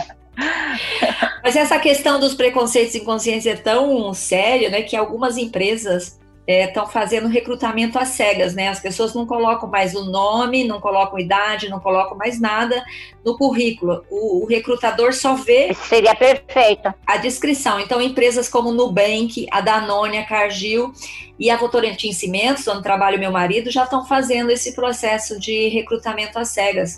[1.44, 6.88] Mas essa questão dos preconceitos inconscientes é tão séria, né, que algumas empresas estão é,
[6.88, 8.68] fazendo recrutamento às cegas, né?
[8.68, 12.84] As pessoas não colocam mais o nome, não colocam idade, não colocam mais nada
[13.26, 14.06] no currículo.
[14.12, 15.74] O, o recrutador só vê.
[15.74, 16.94] Seria perfeito.
[17.06, 17.80] A descrição.
[17.80, 20.94] Então, empresas como Nubank, a Danone, a Cargill
[21.40, 25.70] e a Votorantim Cimentos, onde trabalha o meu marido, já estão fazendo esse processo de
[25.70, 26.98] recrutamento às cegas.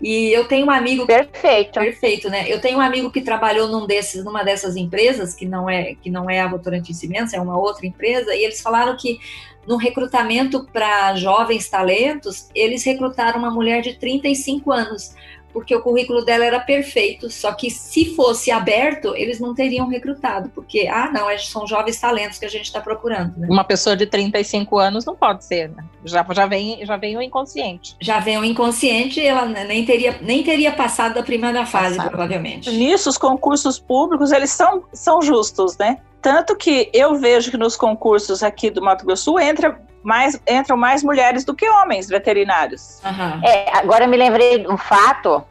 [0.00, 2.44] E eu tenho um amigo perfeito, perfeito, né?
[2.46, 6.10] Eu tenho um amigo que trabalhou num desses, numa dessas empresas que não é que
[6.10, 9.18] não é a Votorantim Cimentos, é uma outra empresa, e eles falaram que
[9.66, 15.14] no recrutamento para jovens talentos, eles recrutaram uma mulher de 35 anos,
[15.56, 20.50] porque o currículo dela era perfeito, só que se fosse aberto, eles não teriam recrutado,
[20.50, 23.38] porque, ah, não, é, são jovens talentos que a gente está procurando.
[23.38, 23.48] Né?
[23.50, 25.82] Uma pessoa de 35 anos não pode ser, né?
[26.04, 27.96] já, já, vem, já vem o inconsciente.
[28.02, 32.10] Já vem o inconsciente, ela nem teria, nem teria passado da primeira fase, Passado.
[32.10, 32.70] provavelmente.
[32.70, 35.96] Nisso, os concursos públicos, eles são, são justos, né?
[36.20, 40.76] Tanto que eu vejo que nos concursos aqui do Mato Grosso Sul entra mais, entram
[40.76, 43.02] mais mulheres do que homens veterinários.
[43.04, 43.44] Uhum.
[43.44, 45.44] É, agora me lembrei de um fato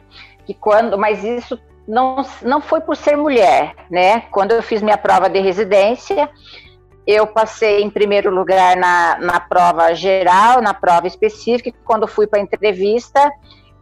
[0.46, 4.22] que quando, mas isso não, não foi por ser mulher, né?
[4.30, 6.30] Quando eu fiz minha prova de residência,
[7.06, 12.38] eu passei em primeiro lugar na, na prova geral, na prova específica, quando fui para
[12.38, 13.30] a entrevista,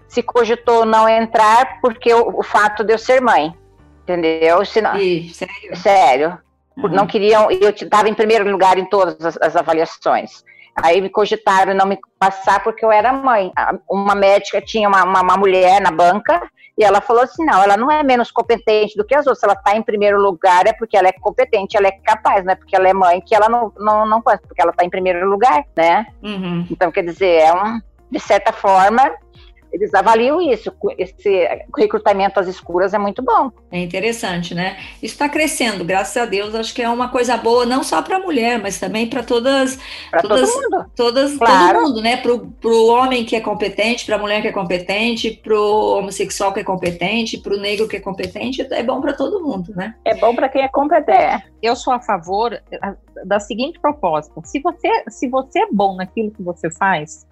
[0.08, 3.54] se cogitou não entrar porque o, o, fato de eu ser mãe,
[4.02, 4.64] entendeu?
[4.64, 5.76] Se não, Ih, sério?
[5.76, 6.38] Sério.
[6.76, 6.88] Uhum.
[6.88, 10.42] Não queriam, eu estava em primeiro lugar em todas as, as avaliações.
[10.76, 13.52] Aí me cogitaram não me passar porque eu era mãe.
[13.88, 16.42] Uma médica tinha uma, uma, uma, mulher na banca
[16.76, 19.44] e ela falou assim: não, ela não é menos competente do que as outras.
[19.44, 22.56] Ela está em primeiro lugar é porque ela é competente, ela é capaz, não é
[22.56, 25.28] porque ela é mãe que ela não, não, não pode, porque ela está em primeiro
[25.28, 26.06] lugar, né?
[26.22, 26.66] Uhum.
[26.70, 29.12] Então, quer dizer, é um, de certa forma,
[29.74, 30.72] eles avaliam isso.
[30.96, 33.50] Esse recrutamento às escuras é muito bom.
[33.72, 34.76] É interessante, né?
[35.02, 36.54] Isso está crescendo, graças a Deus.
[36.54, 39.76] Acho que é uma coisa boa, não só para a mulher, mas também para todas.
[40.12, 40.86] Para todo mundo.
[40.94, 41.78] Todas, claro.
[41.78, 42.16] Todo mundo, né?
[42.16, 46.52] Para o homem que é competente, para a mulher que é competente, para o homossexual
[46.52, 48.64] que é competente, para o negro que é competente.
[48.70, 49.96] É bom para todo mundo, né?
[50.04, 51.20] É bom para quem é competente.
[51.20, 51.42] É.
[51.60, 52.56] Eu sou a favor
[53.24, 57.26] da seguinte proposta: se você, se você é bom naquilo que você faz,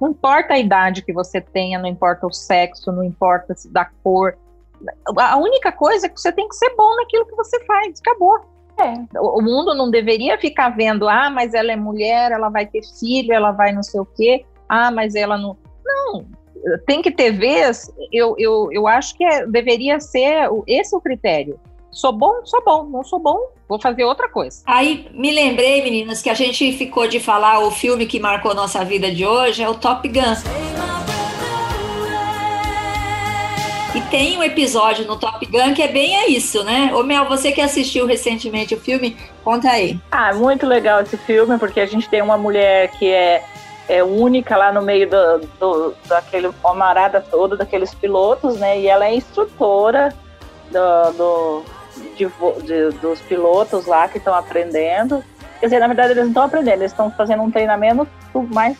[0.00, 4.36] não importa a idade que você tenha, não importa o sexo, não importa da cor.
[5.18, 8.00] A única coisa é que você tem que ser bom naquilo que você faz.
[8.00, 8.40] Acabou.
[8.78, 9.18] É.
[9.18, 13.32] O mundo não deveria ficar vendo, ah, mas ela é mulher, ela vai ter filho,
[13.32, 15.56] ela vai não sei o quê, ah, mas ela não.
[15.82, 16.26] Não,
[16.86, 21.58] tem que ter vez, eu, eu, eu acho que é, deveria ser esse o critério.
[21.96, 22.84] Sou bom, sou bom.
[22.84, 24.62] Não sou bom, vou fazer outra coisa.
[24.66, 28.84] Aí me lembrei, meninas, que a gente ficou de falar o filme que marcou nossa
[28.84, 30.34] vida de hoje é o Top Gun.
[33.94, 36.92] E tem um episódio no Top Gun que é bem é isso, né?
[36.94, 39.98] Ô Mel, você que assistiu recentemente o filme, conta aí.
[40.10, 43.42] Ah, muito legal esse filme, porque a gente tem uma mulher que é,
[43.88, 48.80] é única lá no meio do, do, daquele amarada todo daqueles pilotos, né?
[48.80, 50.14] E ela é instrutora
[50.70, 51.75] do, do
[52.16, 52.26] de,
[52.64, 55.22] de, dos pilotos lá que estão aprendendo.
[55.60, 58.08] Quer dizer, na verdade, eles não estão aprendendo, eles estão fazendo um treinamento
[58.52, 58.76] mais,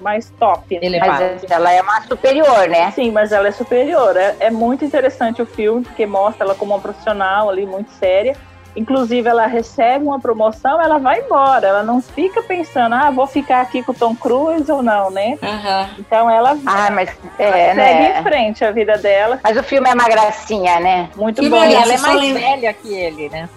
[0.00, 0.78] mais top.
[0.80, 0.98] Né?
[0.98, 2.90] Mas ela é uma superior, né?
[2.90, 4.16] Sim, mas ela é superior.
[4.16, 8.36] É, é muito interessante o filme, porque mostra ela como uma profissional ali, muito séria
[8.74, 11.66] Inclusive, ela recebe uma promoção, ela vai embora.
[11.66, 15.38] Ela não fica pensando, ah, vou ficar aqui com o Tom Cruise ou não, né?
[15.42, 15.88] Uhum.
[15.98, 17.84] Então ela, ah, mas, é, ela né?
[17.84, 19.40] segue em frente a vida dela.
[19.42, 21.08] Mas o filme é uma gracinha, né?
[21.16, 21.64] Muito bom.
[21.64, 23.48] E ela é mais velha que ele, né?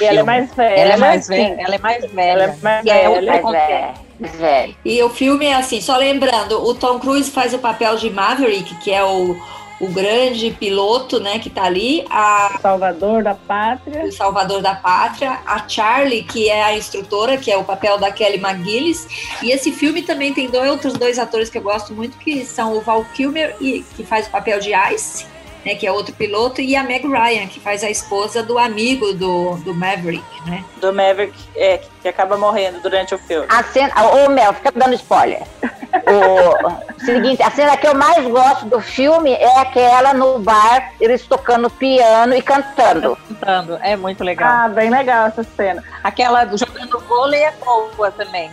[0.00, 0.80] e ela é mais velha.
[0.80, 1.56] Ela é mais velha.
[1.60, 2.32] Ela é mais velha.
[2.32, 2.98] Ela é mais velha.
[2.98, 4.74] É mais velha.
[4.84, 8.74] E o filme é assim, só lembrando, o Tom Cruise faz o papel de Maverick,
[8.76, 9.36] que é o
[9.80, 15.38] o grande piloto, né, que está ali, a Salvador da Pátria, o Salvador da Pátria,
[15.46, 19.06] a Charlie, que é a instrutora, que é o papel da Kelly McGillis,
[19.42, 22.76] e esse filme também tem dois, outros dois atores que eu gosto muito, que são
[22.76, 25.26] o Val Kilmer, e, que faz o papel de Ice,
[25.64, 29.12] né, que é outro piloto, e a Meg Ryan, que faz a esposa do amigo
[29.12, 30.64] do, do Maverick, né?
[30.80, 33.46] Do Maverick, é, que acaba morrendo durante o filme.
[33.48, 35.42] A cena, ô Mel, fica dando spoiler.
[35.92, 41.26] O seguinte, a cena que eu mais gosto do filme é aquela no bar, eles
[41.26, 43.16] tocando piano e cantando.
[43.28, 44.48] Cantando, é muito legal.
[44.48, 45.82] Ah, bem legal essa cena.
[46.02, 48.50] Aquela jogando vôlei é boa também.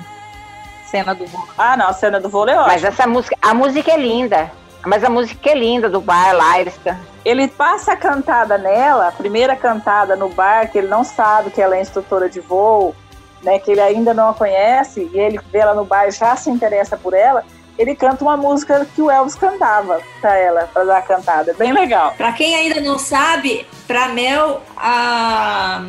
[0.86, 1.50] Cena do vôlei.
[1.58, 2.74] Ah, não, a cena do vôlei é ótima.
[2.74, 4.52] Mas essa música, a música é linda.
[4.86, 6.80] Mas a música é linda do bar lá, eles
[7.26, 11.60] Ele passa a cantada nela, a primeira cantada no bar, que ele não sabe que
[11.60, 12.96] ela é instrutora de voo,
[13.46, 16.36] né, que ele ainda não a conhece, e ele vê ela no bar e já
[16.36, 17.44] se interessa por ela,
[17.78, 21.54] ele canta uma música que o Elvis cantava para ela, para dar a cantada.
[21.54, 22.14] Bem legal.
[22.18, 25.86] Para quem ainda não sabe, para Mel, a...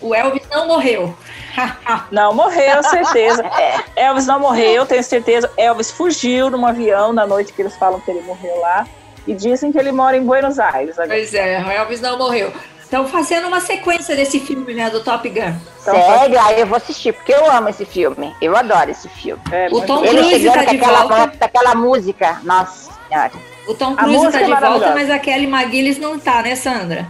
[0.00, 1.14] o Elvis não morreu.
[2.10, 3.44] não morreu, certeza.
[3.46, 3.80] É.
[4.06, 5.50] Elvis não morreu, tenho certeza.
[5.56, 8.86] Elvis fugiu num avião na noite que eles falam que ele morreu lá.
[9.26, 10.98] E dizem que ele mora em Buenos Aires.
[10.98, 11.08] Agora.
[11.08, 12.52] Pois é, Elvis não morreu.
[12.84, 15.54] Estão fazendo uma sequência desse filme, né, do Top Gun.
[15.82, 16.38] Então, Sério?
[16.40, 18.32] Aí eu vou assistir, porque eu amo esse filme.
[18.40, 19.42] Eu adoro esse filme.
[19.50, 21.28] É, o Tom Cruise tá de volta.
[21.28, 23.32] Com aquela música, nossa senhora.
[23.66, 27.06] O Tom Cruise tá de é volta, mas a Kelly McGillis não tá, né, Sandra?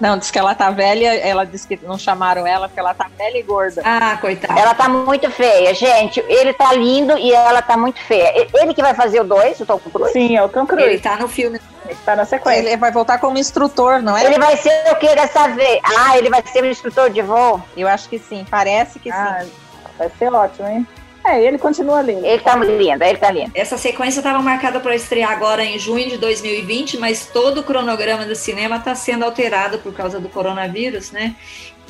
[0.00, 3.08] Não, diz que ela tá velha, ela disse que não chamaram ela porque ela tá
[3.16, 3.82] velha e gorda.
[3.84, 4.58] Ah, coitada.
[4.58, 6.20] Ela tá muito feia, gente.
[6.28, 8.48] Ele tá lindo e ela tá muito feia.
[8.54, 10.12] Ele que vai fazer o 2, o Tom Cruise?
[10.12, 10.88] Sim, é o Tom Cruise.
[10.88, 11.60] Ele tá no filme.
[11.86, 12.60] Ele tá na sequência.
[12.60, 14.24] Ele vai voltar como instrutor, não é?
[14.24, 15.80] Ele vai ser o que dessa vez?
[15.98, 17.62] Ah, ele vai ser o instrutor de voo?
[17.76, 19.50] Eu acho que sim, parece que ah, sim.
[19.98, 20.86] Vai ser ótimo, hein?
[21.24, 22.26] É, ele continua lindo.
[22.26, 23.52] Ele tá lindo, ele tá lindo.
[23.54, 28.24] Essa sequência estava marcada para estrear agora em junho de 2020, mas todo o cronograma
[28.24, 31.36] do cinema está sendo alterado por causa do coronavírus, né?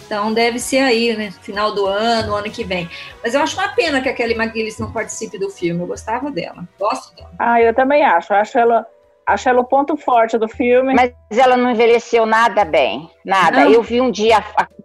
[0.05, 1.31] Então deve ser aí, né?
[1.41, 2.91] Final do ano, ano que vem.
[3.23, 5.81] Mas eu acho uma pena que a Kelly McGillis não participe do filme.
[5.81, 6.69] Eu gostava dela.
[6.79, 7.31] Gosto dela.
[7.39, 8.33] Ah, eu também acho.
[8.33, 8.87] Eu acho ela
[9.27, 10.95] Acho ela o ponto forte do filme.
[10.95, 13.09] Mas ela não envelheceu nada bem.
[13.25, 13.65] Nada.
[13.65, 13.71] Não.
[13.71, 14.43] Eu vi um dia,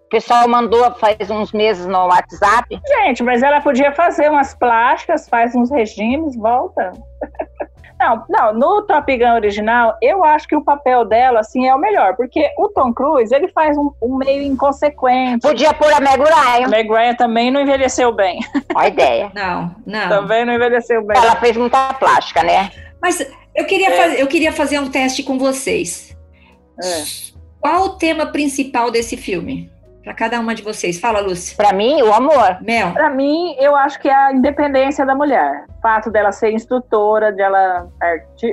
[0.08, 2.80] o pessoal mandou faz uns meses no WhatsApp.
[2.88, 6.94] Gente, mas ela podia fazer umas plásticas, faz uns regimes, volta.
[8.00, 11.80] Não, não, no Top Gun original, eu acho que o papel dela, assim, é o
[11.80, 15.42] melhor, porque o Tom Cruise, ele faz um, um meio inconsequente.
[15.42, 16.68] Podia pôr a Meg Ryan.
[16.68, 18.40] Meg Ryan também não envelheceu bem.
[18.76, 19.32] Olha a ideia.
[19.34, 20.10] Não, não.
[20.10, 21.18] Também não envelheceu bem.
[21.18, 22.70] Ela fez muita plástica, né?
[23.02, 23.20] Mas
[23.56, 23.98] eu queria, é.
[23.98, 26.16] fazer, eu queria fazer um teste com vocês.
[26.80, 27.04] É.
[27.60, 29.72] Qual o tema principal desse filme?
[30.08, 30.98] Para cada uma de vocês.
[31.02, 31.54] Fala, Lúcia.
[31.58, 32.60] Para mim, o amor.
[32.62, 32.94] Mel.
[32.94, 35.66] Para mim, eu acho que é a independência da mulher.
[35.68, 37.90] O fato dela ser instrutora, de ela.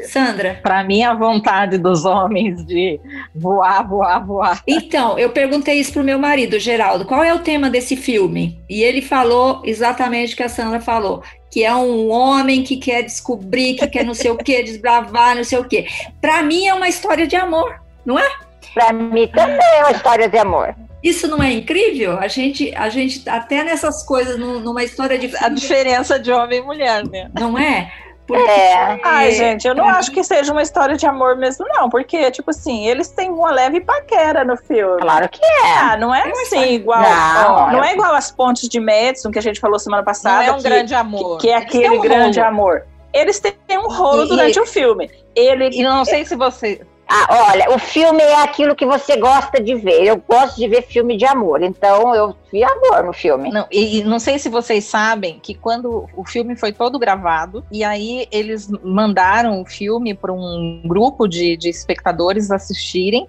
[0.03, 0.59] Sandra.
[0.61, 2.99] Para mim, a vontade dos homens de
[3.33, 4.63] voar, voar, voar.
[4.67, 7.05] Então, eu perguntei isso pro meu marido, Geraldo.
[7.05, 8.61] Qual é o tema desse filme?
[8.69, 13.03] E ele falou exatamente o que a Sandra falou que é um homem que quer
[13.03, 15.87] descobrir, que quer não sei o que, desbravar, não sei o que.
[16.21, 18.29] Para mim é uma história de amor, não é?
[18.75, 20.75] Para mim também é uma história de amor.
[21.05, 22.19] Isso não é incrível?
[22.19, 26.63] A gente, a gente até nessas coisas, numa história de a diferença de homem e
[26.63, 27.31] mulher, né?
[27.39, 27.93] Não é?
[28.27, 29.01] Porque, é.
[29.05, 31.91] Ai, gente, eu não acho que seja uma história de amor mesmo, não.
[31.91, 34.99] Porque, tipo assim, eles têm uma leve paquera no filme.
[35.03, 35.77] Claro que é.
[35.77, 37.03] Ah, não é assim, igual.
[37.03, 40.47] Não, não é, é igual as pontes de Madison que a gente falou semana passada.
[40.47, 41.39] Não é um que, grande amor.
[41.39, 42.51] Que, que é aquele um grande rolo.
[42.51, 42.87] amor.
[43.13, 45.11] Eles têm um rolo e, durante e, o filme.
[45.37, 49.63] Ele, e não sei se você ah, olha, o filme é aquilo que você gosta
[49.63, 50.05] de ver.
[50.05, 53.51] Eu gosto de ver filme de amor, então eu vi amor no filme.
[53.51, 57.65] Não, e, e não sei se vocês sabem que quando o filme foi todo gravado,
[57.71, 63.29] e aí eles mandaram o filme para um grupo de, de espectadores assistirem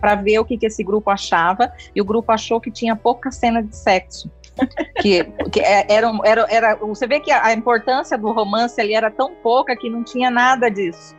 [0.00, 3.30] para ver o que, que esse grupo achava, e o grupo achou que tinha pouca
[3.30, 4.30] cena de sexo.
[5.00, 9.10] que, que é, era, era, era, você vê que a importância do romance ali era
[9.10, 11.16] tão pouca que não tinha nada disso.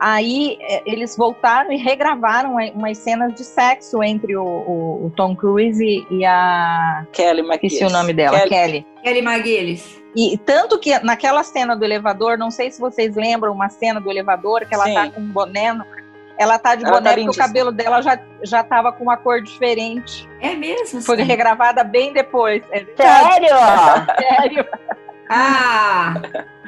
[0.00, 5.36] Aí é, eles voltaram e regravaram umas cenas de sexo entre o, o, o Tom
[5.36, 7.06] Cruise e, e a.
[7.12, 7.74] Kelly McGillis.
[7.74, 8.48] Esqueci o nome dela, Kelly.
[8.48, 8.86] Kelly.
[9.04, 10.02] Kelly McGillis.
[10.16, 14.10] E tanto que naquela cena do elevador, não sei se vocês lembram uma cena do
[14.10, 14.94] elevador que ela Sim.
[14.94, 15.78] tá com um boné.
[16.38, 19.18] Ela tá de ela boné tá porque o cabelo dela já, já tava com uma
[19.18, 20.26] cor diferente.
[20.40, 21.02] É mesmo?
[21.02, 22.62] Foi regravada bem depois.
[22.70, 23.56] É Sério?
[24.18, 24.66] Sério?
[25.28, 26.14] Ah!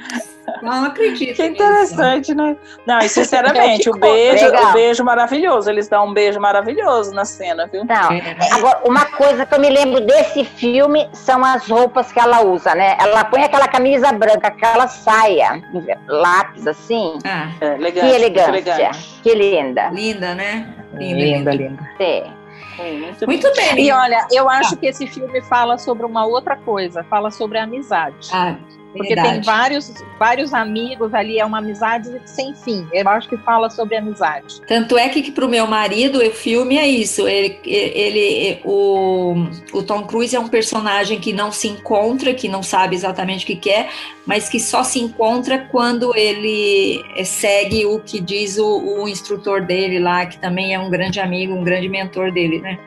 [0.61, 1.37] Não acredito.
[1.37, 2.35] Que interessante, nisso.
[2.35, 2.57] né?
[2.87, 5.71] Não, e sinceramente, o beijo, o beijo maravilhoso.
[5.71, 7.85] Eles dão um beijo maravilhoso na cena, viu?
[7.85, 8.09] Não.
[8.53, 12.75] Agora, uma coisa que eu me lembro desse filme são as roupas que ela usa,
[12.75, 12.97] né?
[13.01, 15.63] Ela põe aquela camisa branca, aquela saia,
[16.07, 17.19] lápis assim.
[17.25, 18.91] Ah, é, elegante, que elegância.
[19.23, 19.89] Que linda.
[19.89, 20.75] Linda, né?
[20.95, 21.53] Linda, linda.
[21.53, 21.91] linda.
[21.97, 22.43] Sim.
[22.79, 23.87] Muito, muito bem.
[23.87, 27.65] E olha, eu acho que esse filme fala sobre uma outra coisa, fala sobre a
[27.65, 28.31] amizade.
[28.33, 28.57] Ah,
[28.93, 29.35] porque Verdade.
[29.35, 32.87] tem vários, vários amigos ali, é uma amizade sem fim.
[32.93, 34.61] Eu acho que fala sobre amizade.
[34.67, 37.27] Tanto é que, que para o meu marido, o filme é isso.
[37.27, 39.35] Ele, ele, o,
[39.73, 43.47] o Tom Cruise é um personagem que não se encontra, que não sabe exatamente o
[43.47, 43.89] que quer,
[44.27, 49.99] mas que só se encontra quando ele segue o que diz o, o instrutor dele
[49.99, 52.79] lá, que também é um grande amigo, um grande mentor dele, né?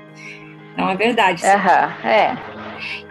[0.77, 1.41] Não é verdade.
[1.43, 2.54] Uhum, é.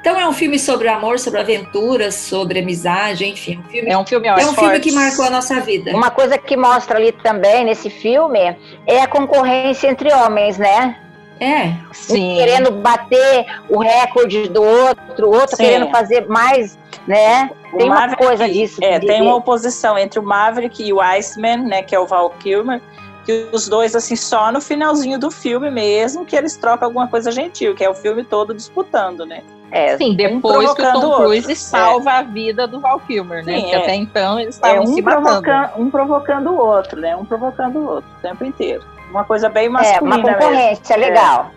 [0.00, 3.58] Então é um filme sobre amor, sobre aventuras, sobre amizade, enfim.
[3.58, 5.92] Um filme, é um filme, é um filme que marcou a nossa vida.
[5.92, 10.96] Uma coisa que mostra ali também nesse filme é a concorrência entre homens, né?
[11.40, 11.74] É.
[12.10, 15.64] Um querendo bater o recorde do outro, outro Sim.
[15.64, 17.50] querendo fazer mais, né?
[17.72, 18.78] O tem Maverick, uma coisa disso.
[18.82, 21.82] É, tem uma oposição entre o Maverick e o Iceman, né?
[21.82, 22.80] Que é o Val Kilmer
[23.24, 27.32] que os dois, assim, só no finalzinho do filme mesmo, que eles trocam alguma coisa
[27.32, 29.42] gentil, que é o filme todo disputando, né?
[29.74, 31.56] É, Sim, depois um que o Tom Cruise outro.
[31.56, 32.14] salva é.
[32.18, 33.58] a vida do Val Kilmer, né?
[33.58, 33.76] Sim, é.
[33.76, 35.82] até então eles estavam é, um se matando.
[35.82, 37.16] Um provocando o outro, né?
[37.16, 38.84] Um provocando o outro o tempo inteiro.
[39.10, 41.12] Uma coisa bem masculina É, uma concorrência mesmo.
[41.12, 41.50] legal.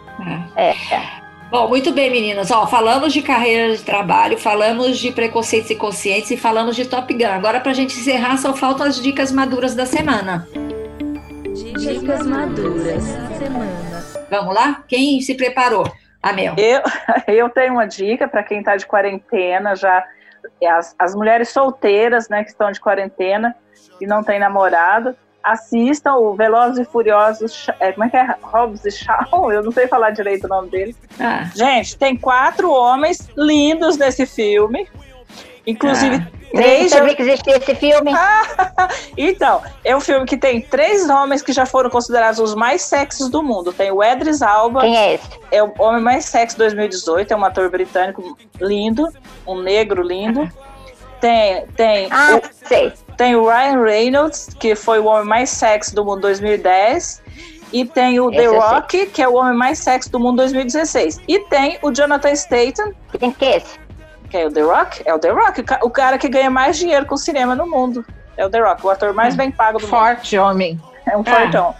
[0.55, 0.69] É.
[0.95, 1.27] é.
[1.51, 2.49] Bom, muito bem, meninas.
[2.49, 7.13] Ó, falamos de carreira de trabalho, falamos de preconceitos e conscientes e falamos de Top
[7.13, 7.27] Gun.
[7.27, 10.47] Agora, para a gente encerrar, só faltam as dicas maduras da semana.
[11.53, 14.05] Dicas maduras da semana.
[14.31, 14.83] Vamos lá?
[14.87, 15.85] Quem se preparou?
[16.21, 16.55] A Mel.
[16.57, 16.81] Eu,
[17.27, 20.05] eu tenho uma dica para quem está de quarentena, já
[20.65, 23.55] as, as mulheres solteiras, né, que estão de quarentena
[23.99, 28.35] e não têm namorado, assistam o Velozes e Furiosos, é, como é que é?
[28.41, 29.51] Hobbs e Shaw?
[29.51, 30.95] Eu não sei falar direito o nome dele.
[31.19, 31.49] Ah.
[31.55, 34.87] Gente, tem quatro homens lindos nesse filme.
[35.65, 36.36] Inclusive, ah.
[36.51, 38.11] Três sabia que existia esse filme.
[39.17, 43.29] então, é um filme que tem três homens que já foram considerados os mais sexys
[43.29, 43.73] do mundo.
[43.73, 44.81] Tem o Edris Alba.
[44.81, 45.27] Quem é esse?
[45.51, 49.07] É o homem mais sexy 2018, é um ator britânico lindo,
[49.45, 50.49] um negro lindo.
[51.19, 52.07] Tem, tem.
[52.11, 52.93] Ah, o, sei.
[53.17, 57.23] Tem o Ryan Reynolds, que foi o homem mais sexy do mundo 2010.
[57.73, 61.19] E tem o Esse The Rock, que é o homem mais sexy do mundo 2016.
[61.27, 62.93] E tem o Jonathan Statham.
[63.19, 63.86] Quem que é esse?
[64.29, 65.01] Que é o The Rock?
[65.05, 68.05] É o The Rock, o cara que ganha mais dinheiro com cinema no mundo.
[68.35, 70.47] É o The Rock, o ator mais bem pago do Forte mundo.
[70.47, 70.81] homem.
[71.05, 71.73] É um fortão.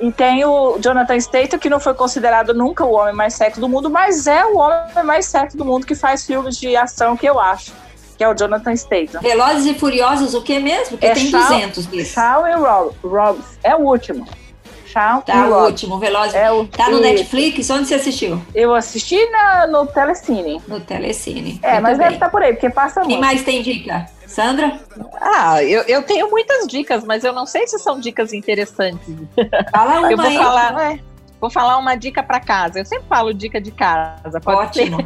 [0.00, 3.68] E tem o Jonathan Statham, que não foi considerado nunca o homem mais sexy do
[3.68, 7.26] mundo, mas é o homem mais sexy do mundo que faz filmes de ação que
[7.26, 7.72] eu acho.
[8.16, 9.20] Que é o Jonathan Statham.
[9.20, 10.90] Velozes e Furiosos, o que mesmo?
[10.90, 12.12] Porque é tem Shaw, 200 desses.
[12.12, 12.54] Shaw e
[13.06, 13.58] Robbs.
[13.62, 14.26] É o último.
[14.92, 16.34] Tá, o último, Velozes.
[16.34, 17.68] É o tá no Netflix?
[17.70, 18.40] Onde você assistiu?
[18.54, 20.60] Eu assisti na, no Telecine.
[20.66, 21.58] No Telecine.
[21.62, 22.06] É, Muito mas bem.
[22.06, 23.20] deve estar por aí, porque passa Quem muito.
[23.20, 24.06] mais tem dica?
[24.26, 24.78] Sandra?
[25.20, 29.14] Ah, eu, eu tenho muitas dicas, mas eu não sei se são dicas interessantes.
[29.72, 30.36] Fala uma eu vou aí.
[30.36, 31.00] Falar, é,
[31.40, 32.78] vou falar uma dica para casa.
[32.78, 34.40] Eu sempre falo dica de casa.
[34.46, 34.98] Ótimo.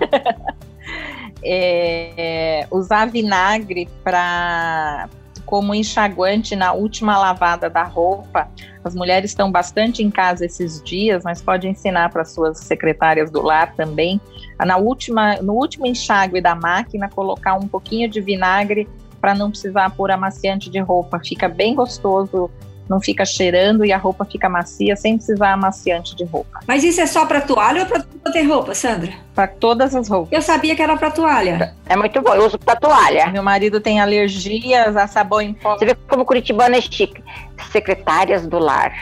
[1.42, 5.08] é, usar vinagre para
[5.46, 8.48] como enxaguante na última lavada da roupa.
[8.84, 13.40] As mulheres estão bastante em casa esses dias, mas pode ensinar para suas secretárias do
[13.40, 14.20] lar também.
[14.58, 18.86] Na última, no último enxágue da máquina, colocar um pouquinho de vinagre
[19.20, 21.18] para não precisar pôr amaciante de roupa.
[21.24, 22.50] Fica bem gostoso
[22.88, 26.60] não fica cheirando e a roupa fica macia sem precisar amaciante de roupa.
[26.66, 29.12] Mas isso é só para toalha ou para ter roupa, Sandra?
[29.34, 30.32] Para todas as roupas.
[30.32, 31.74] Eu sabia que era para toalha.
[31.86, 33.28] É muito bom, eu uso para toalha.
[33.28, 35.76] Meu marido tem alergias a sabão em pó.
[35.76, 37.22] Você vê como Curitibana é chique.
[37.70, 38.92] Secretárias do lar.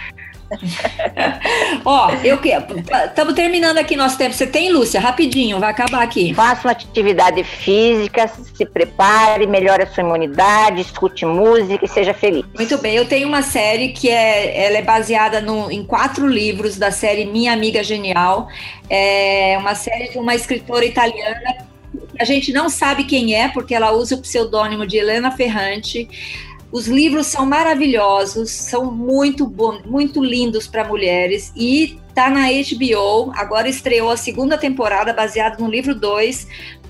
[1.84, 4.34] Ó, eu que estamos terminando aqui nosso tempo.
[4.34, 5.00] Você tem, Lúcia?
[5.00, 6.34] Rapidinho, vai acabar aqui.
[6.34, 12.44] Faça uma atividade física, se prepare, melhore a sua imunidade, escute música e seja feliz.
[12.54, 16.76] Muito bem, eu tenho uma série que é, ela é baseada no, em quatro livros
[16.76, 18.48] da série Minha Amiga Genial.
[18.88, 21.72] É uma série de uma escritora italiana.
[22.18, 26.08] A gente não sabe quem é, porque ela usa o pseudônimo de Helena Ferrante
[26.72, 33.30] Os livros são maravilhosos, são muito bom, muito lindos para mulheres e tá na HBO.
[33.36, 36.48] Agora estreou a segunda temporada baseado no livro 2,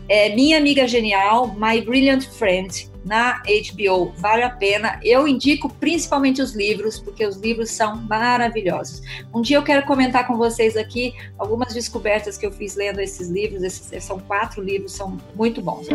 [0.08, 4.12] é, Minha Amiga Genial, My Brilliant Friend, na HBO.
[4.18, 5.00] Vale a pena.
[5.02, 9.02] Eu indico principalmente os livros, porque os livros são maravilhosos.
[9.34, 13.28] Um dia eu quero comentar com vocês aqui algumas descobertas que eu fiz lendo esses
[13.28, 13.64] livros.
[13.64, 15.88] Esses são quatro livros, são muito bons.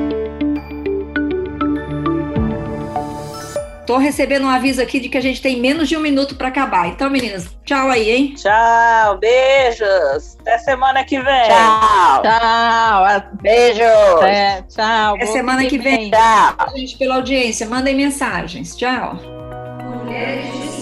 [3.87, 6.49] Tô recebendo um aviso aqui de que a gente tem menos de um minuto para
[6.49, 6.89] acabar.
[6.89, 8.33] Então, meninas, tchau aí, hein?
[8.35, 10.35] Tchau, beijos.
[10.41, 11.43] Até semana que vem.
[11.45, 12.21] Tchau.
[12.21, 13.29] Tchau.
[13.41, 14.23] Beijos.
[14.23, 15.15] É, tchau.
[15.15, 16.11] Até semana que vem.
[16.11, 16.75] Tchau.
[16.75, 18.75] Gente, pela audiência, mandem mensagens.
[18.75, 19.17] Tchau.
[20.03, 20.76] Mulheres de